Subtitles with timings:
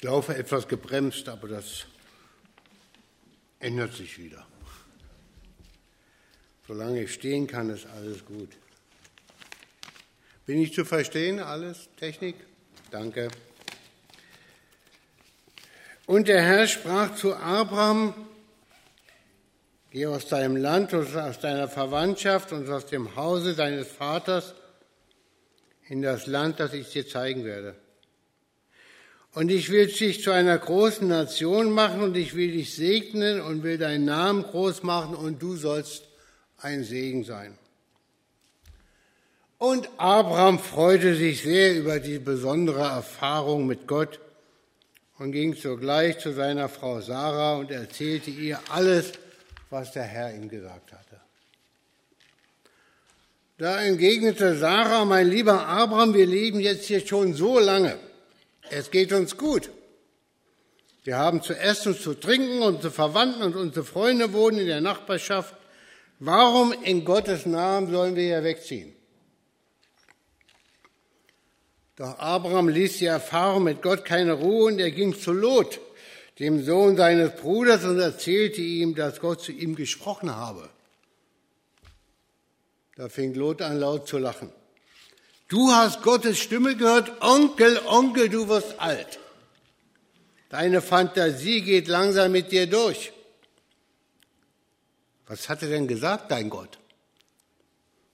[0.00, 1.84] Ich laufe etwas gebremst, aber das
[3.58, 4.46] ändert sich wieder.
[6.66, 8.48] Solange ich stehen kann, ist alles gut.
[10.46, 11.90] Bin ich zu verstehen, alles?
[11.98, 12.36] Technik?
[12.90, 13.28] Danke.
[16.06, 18.14] Und der Herr sprach zu Abraham,
[19.90, 24.54] geh aus deinem Land und aus deiner Verwandtschaft und aus dem Hause deines Vaters
[25.88, 27.76] in das Land, das ich dir zeigen werde.
[29.32, 33.62] Und ich will dich zu einer großen Nation machen und ich will dich segnen und
[33.62, 36.08] will deinen Namen groß machen und du sollst
[36.58, 37.56] ein Segen sein.
[39.58, 44.18] Und Abraham freute sich sehr über die besondere Erfahrung mit Gott
[45.18, 49.12] und ging sogleich zu seiner Frau Sarah und erzählte ihr alles,
[49.68, 51.20] was der Herr ihm gesagt hatte.
[53.58, 57.96] Da entgegnete Sarah, mein lieber Abraham, wir leben jetzt hier schon so lange
[58.70, 59.70] es geht uns gut.
[61.02, 64.80] Wir haben zu essen und zu trinken, unsere Verwandten und unsere Freunde wohnen in der
[64.80, 65.54] Nachbarschaft.
[66.18, 68.94] Warum in Gottes Namen sollen wir hier wegziehen?
[71.96, 75.80] Doch Abraham ließ die Erfahrung mit Gott keine Ruhe und er ging zu Lot,
[76.38, 80.68] dem Sohn seines Bruders, und erzählte ihm, dass Gott zu ihm gesprochen habe.
[82.96, 84.52] Da fing Lot an laut zu lachen.
[85.50, 89.18] Du hast Gottes Stimme gehört, Onkel, Onkel, du wirst alt.
[90.48, 93.12] Deine Fantasie geht langsam mit dir durch.
[95.26, 96.78] Was hat er denn gesagt, dein Gott?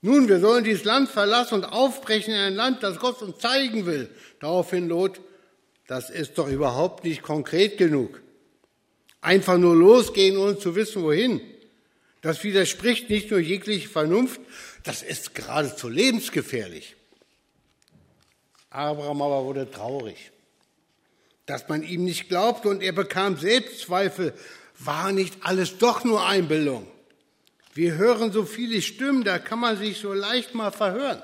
[0.01, 3.85] Nun, wir sollen dieses Land verlassen und aufbrechen in ein Land, das Gott uns zeigen
[3.85, 4.09] will.
[4.39, 5.21] Daraufhin Lot,
[5.85, 8.19] das ist doch überhaupt nicht konkret genug.
[9.21, 11.41] Einfach nur losgehen, ohne zu wissen, wohin.
[12.21, 14.41] Das widerspricht nicht nur jegliche Vernunft,
[14.83, 16.96] das ist geradezu lebensgefährlich.
[18.69, 20.31] Abraham aber wurde traurig,
[21.45, 24.33] dass man ihm nicht glaubte und er bekam Selbstzweifel.
[24.79, 26.87] War nicht alles doch nur Einbildung?
[27.73, 31.21] Wir hören so viele Stimmen, da kann man sich so leicht mal verhören.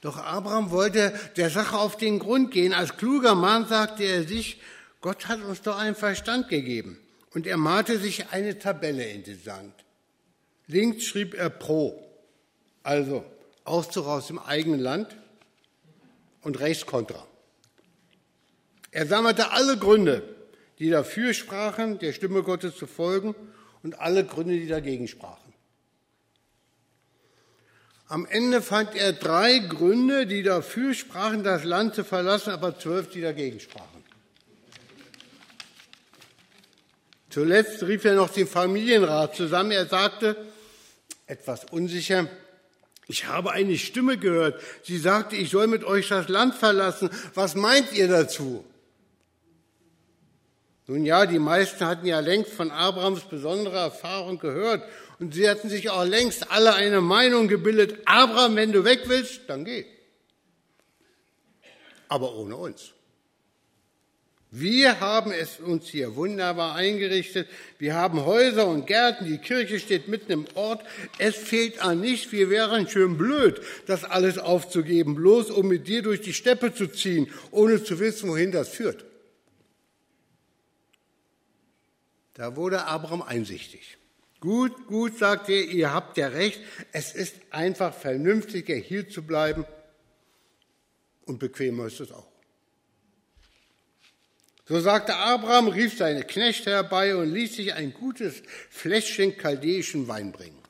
[0.00, 2.72] Doch Abraham wollte der Sache auf den Grund gehen.
[2.72, 4.60] Als kluger Mann sagte er sich,
[5.00, 6.98] Gott hat uns doch einen Verstand gegeben.
[7.32, 9.74] Und er malte sich eine Tabelle in den Sand.
[10.66, 12.00] Links schrieb er pro,
[12.82, 13.24] also
[13.64, 15.16] Auszug aus dem eigenen Land
[16.42, 17.26] und rechts kontra.
[18.90, 20.22] Er sammelte alle Gründe,
[20.78, 23.34] die dafür sprachen, der Stimme Gottes zu folgen,
[23.82, 25.54] und alle Gründe, die dagegen sprachen.
[28.08, 33.08] Am Ende fand er drei Gründe, die dafür sprachen, das Land zu verlassen, aber zwölf,
[33.10, 34.04] die dagegen sprachen.
[37.30, 39.70] Zuletzt rief er noch den Familienrat zusammen.
[39.70, 40.36] Er sagte,
[41.26, 42.26] etwas unsicher,
[43.10, 44.60] ich habe eine Stimme gehört.
[44.82, 47.10] Sie sagte, ich soll mit euch das Land verlassen.
[47.34, 48.64] Was meint ihr dazu?
[50.86, 54.82] Nun ja, die meisten hatten ja längst von Abrahams besonderer Erfahrung gehört
[55.20, 58.00] und sie hatten sich auch längst alle eine Meinung gebildet.
[58.06, 59.84] Abraham, wenn du weg willst, dann geh.
[62.08, 62.92] Aber ohne uns.
[64.52, 67.48] Wir haben es uns hier wunderbar eingerichtet.
[67.78, 69.26] Wir haben Häuser und Gärten.
[69.26, 70.84] Die Kirche steht mitten im Ort.
[71.18, 72.32] Es fehlt an nichts.
[72.32, 76.88] Wir wären schön blöd, das alles aufzugeben, bloß um mit dir durch die Steppe zu
[76.88, 79.04] ziehen, ohne zu wissen, wohin das führt.
[82.34, 83.98] Da wurde Abraham einsichtig.
[84.40, 86.60] Gut, gut, sagt er, ihr habt ja recht.
[86.90, 89.64] Es ist einfach vernünftiger, hier zu bleiben.
[91.24, 92.29] Und bequemer ist es auch.
[94.70, 100.30] So sagte Abraham, rief seine Knechte herbei und ließ sich ein gutes Fläschchen chaldäischen Wein
[100.30, 100.62] bringen.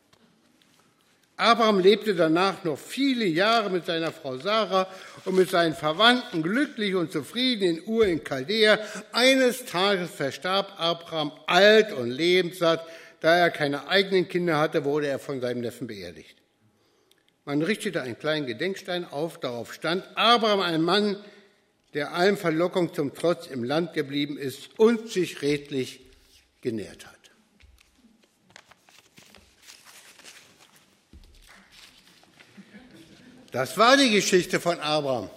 [1.36, 4.88] Abraham lebte danach noch viele Jahre mit seiner Frau Sarah
[5.26, 8.78] und mit seinen Verwandten glücklich und zufrieden in Ur in Chaldea.
[9.12, 12.82] Eines Tages verstarb Abraham alt und lebenssatt.
[13.20, 16.38] Da er keine eigenen Kinder hatte, wurde er von seinem Neffen beerdigt.
[17.44, 21.22] Man richtete einen kleinen Gedenkstein auf, darauf stand Abraham, ein Mann,
[21.94, 26.00] der allen Verlockung zum Trotz im Land geblieben ist und sich redlich
[26.60, 27.16] genährt hat.
[33.50, 35.28] Das war die Geschichte von Abraham.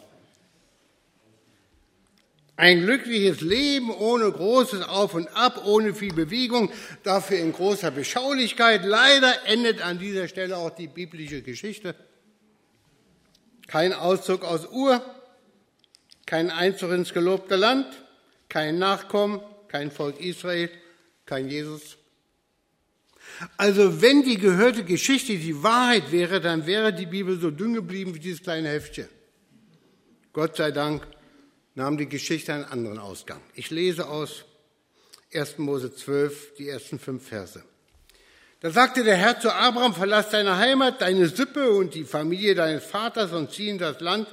[2.56, 6.72] Ein glückliches Leben ohne großes Auf und Ab, ohne viel Bewegung,
[7.02, 8.86] dafür in großer Beschaulichkeit.
[8.86, 11.96] Leider endet an dieser Stelle auch die biblische Geschichte.
[13.66, 15.04] Kein Auszug aus Ur,
[16.26, 17.88] kein Einzug ins gelobte Land,
[18.50, 20.70] kein Nachkommen, kein Volk Israel,
[21.26, 21.98] kein Jesus.
[23.58, 28.14] Also wenn die gehörte Geschichte die Wahrheit wäre, dann wäre die Bibel so dünn geblieben
[28.14, 29.10] wie dieses kleine Heftchen.
[30.34, 31.08] Gott sei Dank
[31.76, 33.42] nahm die Geschichte einen anderen Ausgang.
[33.56, 34.46] Ich lese aus
[35.34, 35.58] 1.
[35.58, 37.64] Mose 12 die ersten fünf Verse.
[38.60, 42.86] Da sagte der Herr zu Abraham, verlass deine Heimat, deine Sippe und die Familie deines
[42.86, 44.28] Vaters und zieh in das Land,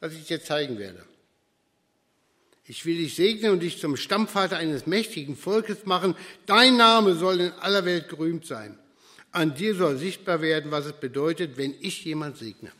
[0.00, 1.04] das ich dir zeigen werde.
[2.64, 6.14] Ich will dich segnen und dich zum Stammvater eines mächtigen Volkes machen.
[6.46, 8.78] Dein Name soll in aller Welt gerühmt sein.
[9.32, 12.72] An dir soll sichtbar werden, was es bedeutet, wenn ich jemand segne.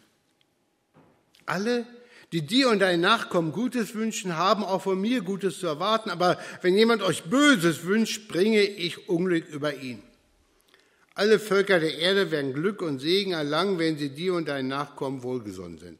[1.46, 1.86] Alle,
[2.32, 6.10] die dir und deinen Nachkommen Gutes wünschen, haben auch von mir Gutes zu erwarten.
[6.10, 10.02] Aber wenn jemand euch Böses wünscht, bringe ich Unglück über ihn.
[11.14, 15.22] Alle Völker der Erde werden Glück und Segen erlangen, wenn sie dir und deinen Nachkommen
[15.22, 15.98] wohlgesonnen sind.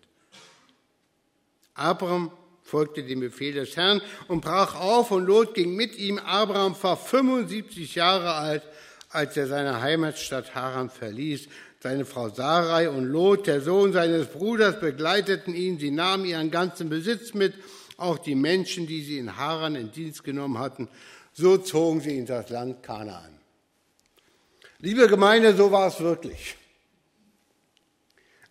[1.74, 2.30] Abraham
[2.62, 6.18] folgte dem Befehl des Herrn und brach auf und Lot ging mit ihm.
[6.18, 8.62] Abraham war 75 Jahre alt,
[9.10, 11.48] als er seine Heimatstadt Haran verließ.
[11.82, 15.78] Seine Frau Sarai und Lot, der Sohn seines Bruders, begleiteten ihn.
[15.78, 17.54] Sie nahmen ihren ganzen Besitz mit,
[17.96, 20.88] auch die Menschen, die sie in Haran in Dienst genommen hatten.
[21.32, 23.38] So zogen sie in das Land Kanaan.
[24.78, 26.56] Liebe Gemeinde, so war es wirklich.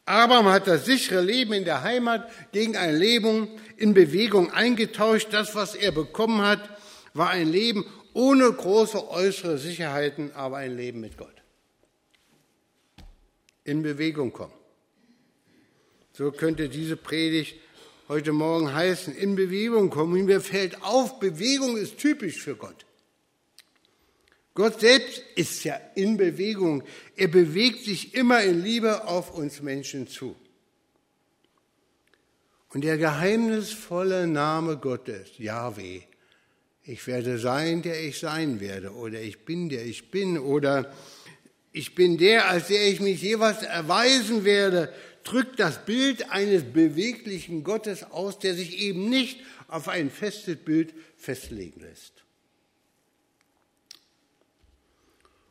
[0.06, 3.48] Abraham hat das sichere Leben in der Heimat gegen ein Leben
[3.80, 5.30] in Bewegung eingetauscht.
[5.32, 6.78] Das, was er bekommen hat,
[7.14, 11.36] war ein Leben ohne große äußere Sicherheiten, aber ein Leben mit Gott.
[13.64, 14.54] In Bewegung kommen.
[16.12, 17.56] So könnte diese Predigt
[18.10, 20.26] heute Morgen heißen, in Bewegung kommen.
[20.26, 22.86] Mir fällt auf, Bewegung ist typisch für Gott.
[24.56, 26.84] Gott selbst ist ja in Bewegung.
[27.16, 30.36] Er bewegt sich immer in Liebe auf uns Menschen zu.
[32.72, 36.02] Und der geheimnisvolle Name Gottes, Yahweh,
[36.84, 40.94] ich werde sein, der ich sein werde, oder ich bin, der ich bin, oder
[41.72, 44.94] ich bin der, als der ich mich jeweils erweisen werde,
[45.24, 50.94] drückt das Bild eines beweglichen Gottes aus, der sich eben nicht auf ein festes Bild
[51.18, 52.14] festlegen lässt.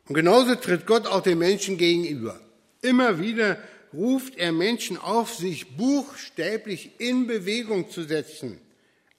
[0.07, 2.39] Und genauso tritt Gott auch den Menschen gegenüber.
[2.81, 3.57] Immer wieder
[3.93, 8.59] ruft er Menschen auf, sich buchstäblich in Bewegung zu setzen.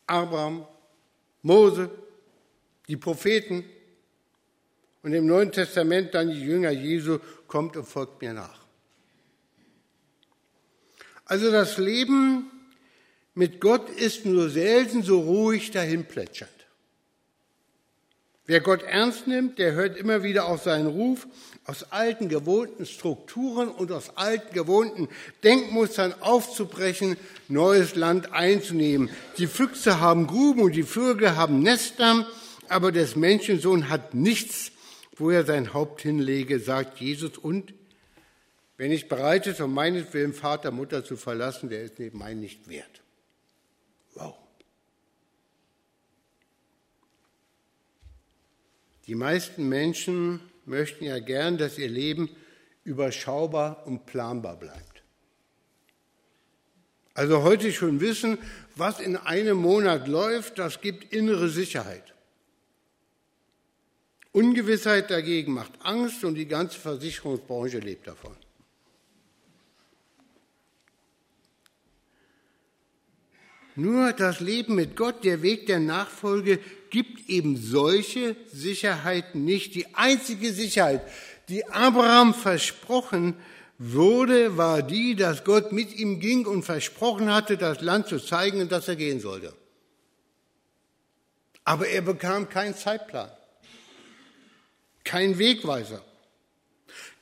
[0.06, 0.66] Abraham,
[1.42, 1.90] Mose,
[2.88, 3.64] die Propheten
[5.02, 8.60] und im Neuen Testament dann die Jünger Jesu, kommt und folgt mir nach.
[11.24, 12.50] Also das Leben
[13.34, 16.59] mit Gott ist nur selten so ruhig dahin plätschernd.
[18.50, 21.28] Wer Gott ernst nimmt, der hört immer wieder auf seinen Ruf,
[21.66, 25.08] aus alten gewohnten Strukturen und aus alten gewohnten
[25.44, 27.16] Denkmustern aufzubrechen,
[27.46, 29.08] neues Land einzunehmen.
[29.38, 32.26] Die Füchse haben Gruben und die Vögel haben Nester,
[32.68, 34.72] aber des Menschensohn hat nichts,
[35.14, 37.38] wo er sein Haupt hinlege, sagt Jesus.
[37.38, 37.72] Und
[38.76, 43.00] wenn ich bereit ist, um meinetwillen Vater, Mutter zu verlassen, der ist mein nicht wert.
[44.14, 44.34] Wow.
[49.10, 52.30] Die meisten Menschen möchten ja gern, dass ihr Leben
[52.84, 55.02] überschaubar und planbar bleibt.
[57.14, 58.38] Also heute schon wissen,
[58.76, 62.14] was in einem Monat läuft, das gibt innere Sicherheit.
[64.30, 68.36] Ungewissheit dagegen macht Angst und die ganze Versicherungsbranche lebt davon.
[73.76, 76.58] Nur das Leben mit Gott, der Weg der Nachfolge,
[76.90, 79.74] gibt eben solche Sicherheiten nicht.
[79.74, 81.02] Die einzige Sicherheit,
[81.48, 83.36] die Abraham versprochen
[83.78, 88.60] wurde, war die, dass Gott mit ihm ging und versprochen hatte, das Land zu zeigen
[88.60, 89.54] und dass er gehen sollte.
[91.64, 93.30] Aber er bekam keinen Zeitplan,
[95.04, 96.04] keinen Wegweiser,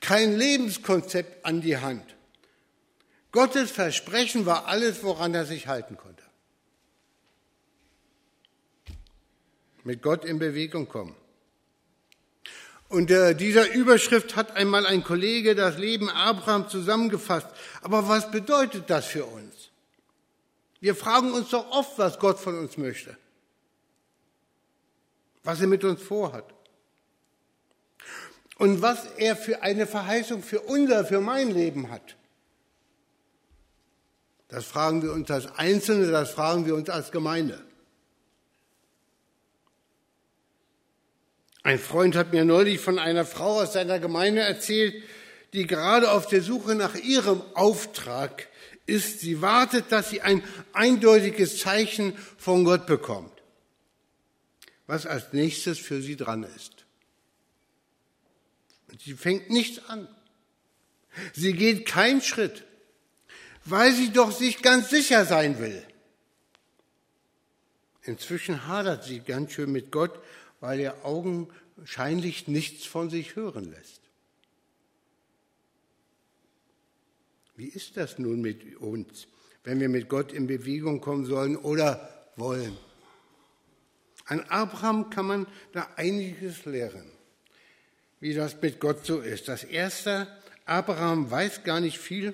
[0.01, 2.03] kein Lebenskonzept an die Hand.
[3.31, 6.23] Gottes Versprechen war alles, woran er sich halten konnte.
[9.83, 11.15] Mit Gott in Bewegung kommen.
[12.89, 17.47] Und äh, dieser Überschrift hat einmal ein Kollege das Leben Abraham zusammengefasst.
[17.81, 19.69] Aber was bedeutet das für uns?
[20.79, 23.15] Wir fragen uns doch oft, was Gott von uns möchte,
[25.43, 26.45] was er mit uns vorhat
[28.57, 32.15] und was er für eine Verheißung für unser, für mein Leben hat.
[34.47, 37.63] Das fragen wir uns als Einzelne, das fragen wir uns als Gemeinde.
[41.69, 45.03] Ein Freund hat mir neulich von einer Frau aus seiner Gemeinde erzählt,
[45.53, 48.47] die gerade auf der Suche nach ihrem Auftrag
[48.87, 49.19] ist.
[49.19, 53.31] Sie wartet, dass sie ein eindeutiges Zeichen von Gott bekommt,
[54.87, 56.85] was als nächstes für sie dran ist.
[58.89, 60.07] Und sie fängt nichts an.
[61.33, 62.63] Sie geht keinen Schritt,
[63.65, 65.83] weil sie doch sich ganz sicher sein will.
[68.01, 70.19] Inzwischen hadert sie ganz schön mit Gott,
[70.59, 74.01] weil er augenscheinlich nichts von sich hören lässt.
[77.55, 79.27] Wie ist das nun mit uns,
[79.63, 82.77] wenn wir mit Gott in Bewegung kommen sollen oder wollen?
[84.25, 87.11] An Abraham kann man da einiges lernen,
[88.19, 89.47] wie das mit Gott so ist.
[89.47, 90.27] Das Erste,
[90.65, 92.33] Abraham weiß gar nicht viel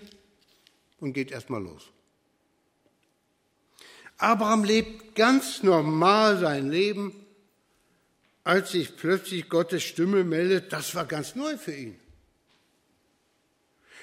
[1.00, 1.89] und geht erstmal los.
[4.17, 7.25] Abraham lebt ganz normal sein Leben,
[8.46, 12.00] als sich plötzlich Gottes Stimme meldet, das war ganz neu für ihn.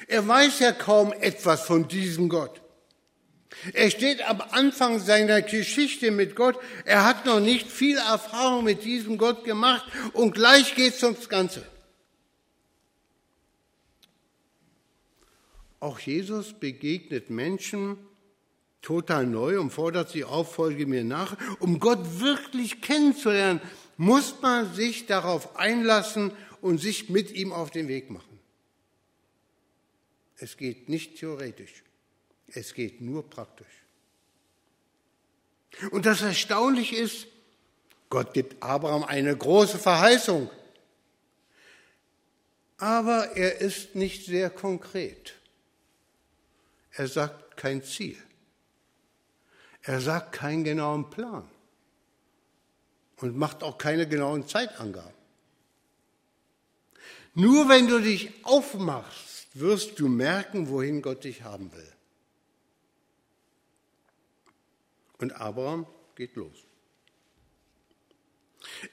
[0.09, 2.61] Er weiß ja kaum etwas von diesem Gott.
[3.73, 6.59] Er steht am Anfang seiner Geschichte mit Gott.
[6.85, 11.65] Er hat noch nicht viel Erfahrung mit diesem Gott gemacht und gleich geht's ums Ganze.
[15.79, 17.97] Auch Jesus begegnet Menschen
[18.81, 21.37] total neu und fordert sie auf, folge mir nach.
[21.61, 23.61] Um Gott wirklich kennenzulernen,
[24.03, 28.41] muss man sich darauf einlassen und sich mit ihm auf den Weg machen.
[30.39, 31.85] Es geht nicht theoretisch,
[32.49, 33.85] es geht nur praktisch.
[35.93, 37.29] Und das Erstaunliche ist,
[38.11, 40.51] Gott gibt Abraham eine große Verheißung,
[42.79, 45.35] aber er ist nicht sehr konkret.
[46.91, 48.19] Er sagt kein Ziel.
[49.83, 51.52] Er sagt keinen genauen Plan
[53.23, 55.15] und macht auch keine genauen Zeitangaben.
[57.35, 61.93] Nur wenn du dich aufmachst, wirst du merken, wohin Gott dich haben will.
[65.19, 66.65] Und Abraham geht los.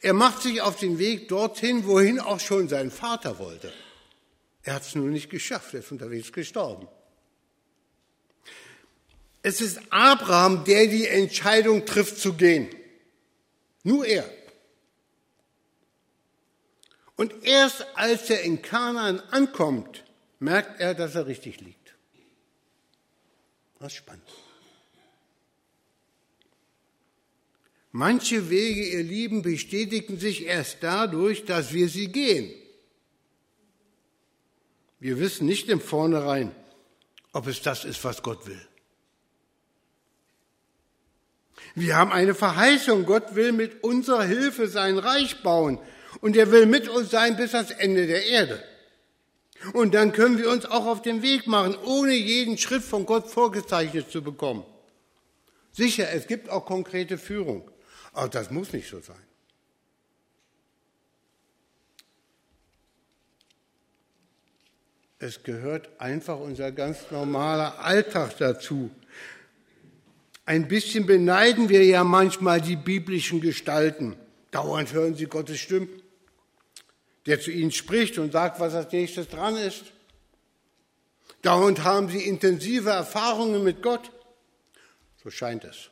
[0.01, 3.73] Er macht sich auf den Weg dorthin, wohin auch schon sein Vater wollte.
[4.63, 6.87] Er hat es nur nicht geschafft, er ist unterwegs gestorben.
[9.41, 12.69] Es ist Abraham, der die Entscheidung trifft zu gehen.
[13.83, 14.29] Nur er.
[17.15, 20.05] Und erst als er in Kanaan ankommt,
[20.39, 21.95] merkt er, dass er richtig liegt.
[23.79, 24.23] Ist spannend.
[27.91, 32.53] Manche Wege, ihr Lieben, bestätigen sich erst dadurch, dass wir sie gehen.
[34.99, 36.53] Wir wissen nicht im Vornherein,
[37.31, 38.68] ob es das ist, was Gott will.
[41.75, 45.79] Wir haben eine Verheißung, Gott will mit unserer Hilfe sein Reich bauen
[46.21, 48.63] und er will mit uns sein bis ans Ende der Erde.
[49.73, 53.27] Und dann können wir uns auch auf den Weg machen, ohne jeden Schritt von Gott
[53.27, 54.65] vorgezeichnet zu bekommen.
[55.71, 57.69] Sicher, es gibt auch konkrete Führung,
[58.13, 59.21] aber das muss nicht so sein.
[65.21, 68.89] Es gehört einfach unser ganz normaler Alltag dazu.
[70.49, 74.15] Ein bisschen beneiden wir ja manchmal die biblischen Gestalten.
[74.51, 75.89] Dauernd hören sie Gottes Stimmen
[77.29, 79.83] der zu ihnen spricht und sagt, was als nächstes dran ist.
[81.43, 84.11] Dauernd haben sie intensive Erfahrungen mit Gott.
[85.23, 85.91] So scheint es.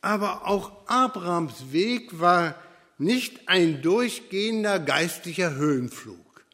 [0.00, 2.54] Aber auch Abrahams Weg war
[2.96, 6.46] nicht ein durchgehender geistlicher Höhenflug.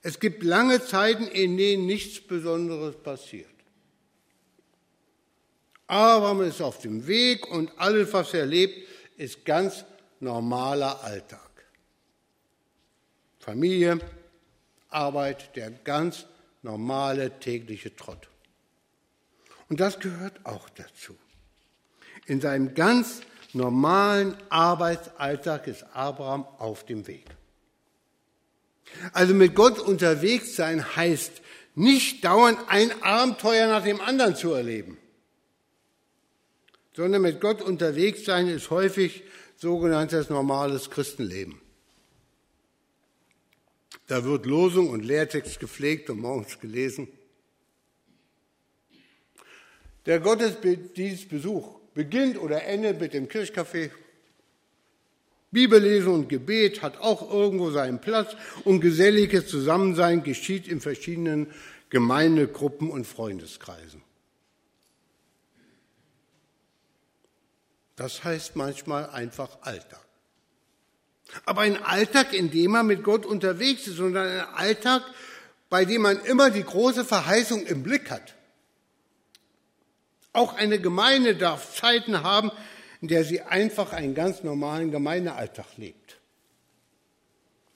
[0.00, 3.57] Es gibt lange Zeiten, in denen nichts Besonderes passiert.
[5.88, 9.84] Abraham ist auf dem Weg und alles, was er lebt, ist ganz
[10.20, 11.40] normaler Alltag.
[13.40, 13.98] Familie,
[14.90, 16.26] Arbeit, der ganz
[16.62, 18.28] normale tägliche Trott.
[19.68, 21.16] Und das gehört auch dazu.
[22.26, 23.22] In seinem ganz
[23.54, 27.24] normalen Arbeitsalltag ist Abraham auf dem Weg.
[29.12, 31.40] Also mit Gott unterwegs sein heißt
[31.74, 34.98] nicht dauernd ein Abenteuer nach dem anderen zu erleben,
[36.98, 39.22] sondern mit Gott unterwegs sein ist häufig
[39.54, 41.60] sogenanntes normales Christenleben.
[44.08, 47.06] Da wird Losung und Lehrtext gepflegt und morgens gelesen.
[50.06, 53.92] Der Gottesdienstbesuch beginnt oder endet mit dem Kirchcafé.
[55.52, 61.46] Bibellesen und Gebet hat auch irgendwo seinen Platz und geselliges Zusammensein geschieht in verschiedenen
[61.90, 64.02] Gemeindegruppen und Freundeskreisen.
[67.98, 70.06] Das heißt manchmal einfach Alltag.
[71.44, 75.02] Aber ein Alltag, in dem man mit Gott unterwegs ist, sondern ein Alltag,
[75.68, 78.36] bei dem man immer die große Verheißung im Blick hat.
[80.32, 82.52] Auch eine Gemeinde darf Zeiten haben,
[83.00, 86.18] in der sie einfach einen ganz normalen Gemeindealltag lebt.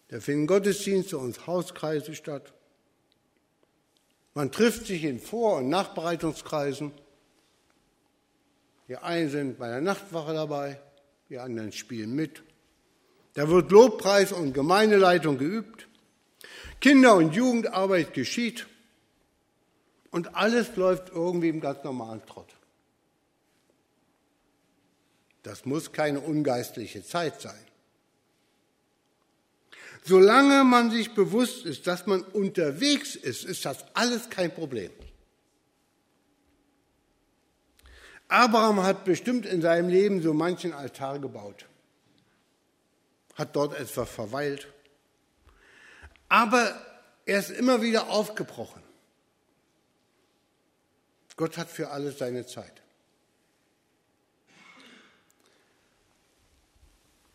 [0.06, 2.52] Da finden Gottesdienste und Hauskreise statt.
[4.34, 6.92] Man trifft sich in Vor- und Nachbereitungskreisen.
[8.92, 10.78] Die einen sind bei der Nachtwache dabei,
[11.30, 12.42] die anderen spielen mit.
[13.32, 15.88] Da wird Lobpreis und Gemeindeleitung geübt.
[16.78, 18.66] Kinder- und Jugendarbeit geschieht.
[20.10, 22.54] Und alles läuft irgendwie im ganz normalen Trott.
[25.42, 27.64] Das muss keine ungeistliche Zeit sein.
[30.04, 34.90] Solange man sich bewusst ist, dass man unterwegs ist, ist das alles kein Problem.
[38.32, 41.66] Abraham hat bestimmt in seinem Leben so manchen Altar gebaut,
[43.34, 44.68] hat dort etwas verweilt,
[46.28, 46.74] aber
[47.26, 48.82] er ist immer wieder aufgebrochen.
[51.42, 52.82] Gott hat für alles seine Zeit.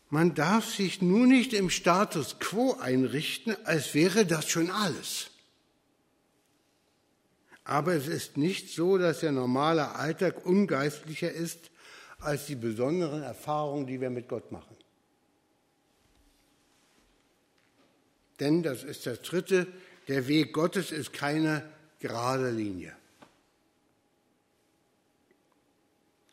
[0.08, 5.30] Man darf sich nur nicht im Status quo einrichten, als wäre das schon alles.
[7.68, 11.70] Aber es ist nicht so, dass der normale Alltag ungeistlicher ist
[12.18, 14.74] als die besonderen Erfahrungen, die wir mit Gott machen.
[18.40, 19.66] Denn das ist das Dritte,
[20.08, 21.62] der Weg Gottes ist keine
[22.00, 22.96] gerade Linie.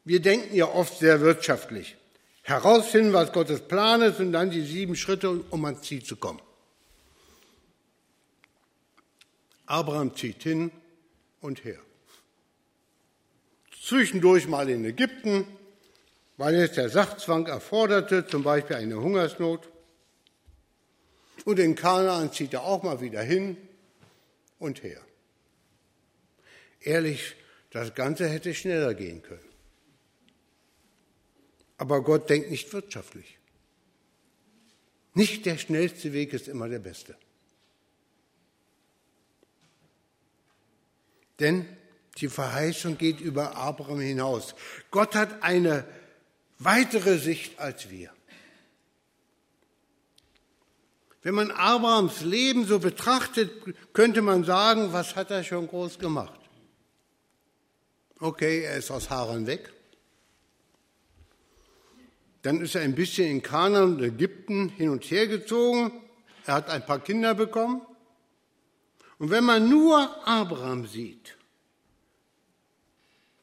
[0.05, 1.97] Wir denken ja oft sehr wirtschaftlich
[2.43, 6.41] herausfinden, was Gottes Plan ist und dann die sieben Schritte, um ans Ziel zu kommen.
[9.65, 10.71] Abraham zieht hin
[11.45, 11.79] und her.
[13.81, 15.45] Zwischendurch mal in Ägypten,
[16.37, 19.69] weil es der Sachzwang erforderte, zum Beispiel eine Hungersnot.
[21.45, 23.57] Und in Kanaan zieht er auch mal wieder hin
[24.57, 25.01] und her.
[26.81, 27.35] Ehrlich,
[27.69, 29.49] das Ganze hätte schneller gehen können.
[31.77, 33.37] Aber Gott denkt nicht wirtschaftlich.
[35.13, 37.15] Nicht der schnellste Weg ist immer der beste.
[41.39, 41.67] Denn
[42.17, 44.55] die Verheißung geht über Abraham hinaus.
[44.91, 45.85] Gott hat eine
[46.59, 48.11] weitere Sicht als wir.
[51.23, 53.51] Wenn man Abrahams Leben so betrachtet,
[53.93, 56.39] könnte man sagen, was hat er schon groß gemacht?
[58.19, 59.73] Okay, er ist aus Haran weg.
[62.43, 65.91] Dann ist er ein bisschen in Kanaan und Ägypten hin und her gezogen.
[66.45, 67.81] Er hat ein paar Kinder bekommen.
[69.17, 71.37] Und wenn man nur Abraham sieht,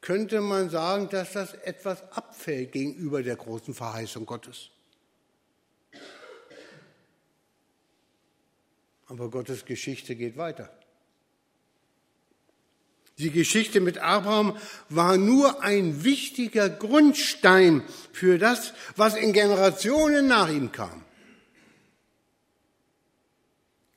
[0.01, 4.71] könnte man sagen, dass das etwas abfällt gegenüber der großen Verheißung Gottes.
[9.07, 10.71] Aber Gottes Geschichte geht weiter.
[13.19, 14.57] Die Geschichte mit Abraham
[14.89, 17.83] war nur ein wichtiger Grundstein
[18.13, 21.05] für das, was in Generationen nach ihm kam.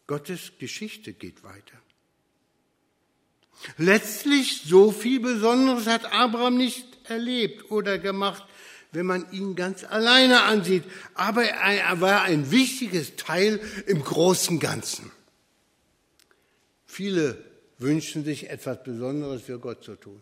[0.08, 1.78] Gottes Geschichte geht weiter.
[3.78, 8.44] Letztlich so viel Besonderes hat Abraham nicht erlebt oder gemacht,
[8.92, 10.84] wenn man ihn ganz alleine ansieht.
[11.14, 15.12] Aber er war ein wichtiges Teil im großen Ganzen.
[16.86, 17.44] Viele
[17.78, 20.22] wünschen sich etwas Besonderes für Gott zu tun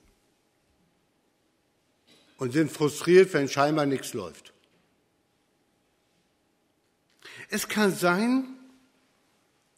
[2.38, 4.54] und sind frustriert, wenn scheinbar nichts läuft.
[7.50, 8.48] Es kann sein,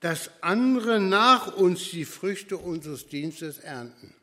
[0.06, 4.14] dass andere nach uns die Früchte unseres Dienstes ernten.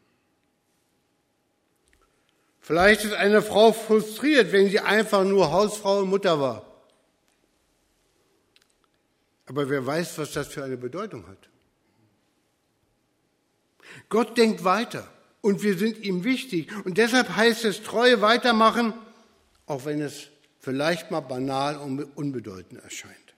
[2.61, 6.65] Vielleicht ist eine Frau frustriert, wenn sie einfach nur Hausfrau und Mutter war.
[9.47, 11.49] Aber wer weiß, was das für eine Bedeutung hat.
[14.09, 16.71] Gott denkt weiter und wir sind ihm wichtig.
[16.85, 18.95] Und deshalb heißt es Treue weitermachen,
[19.67, 20.29] auch wenn es
[20.61, 23.35] vielleicht mal banal und unbedeutend erscheint.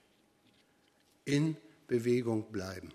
[1.25, 2.93] In Bewegung bleiben.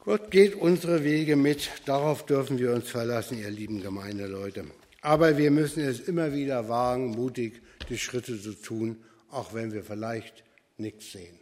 [0.00, 4.64] Gott geht unsere Wege mit, darauf dürfen wir uns verlassen, ihr lieben Gemeindeleute.
[5.00, 9.82] Aber wir müssen es immer wieder wagen, mutig die Schritte zu tun, auch wenn wir
[9.82, 10.44] vielleicht
[10.76, 11.35] nichts sehen.